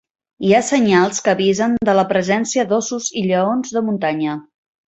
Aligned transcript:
Hi 0.47 0.53
ha 0.55 0.61
senyals 0.69 1.19
que 1.27 1.33
avisen 1.33 1.77
de 1.89 1.95
la 1.99 2.07
presència 2.13 2.67
d"ossos 2.73 3.13
i 3.23 3.27
lleons 3.29 3.77
de 3.77 3.89
muntanya. 3.91 4.39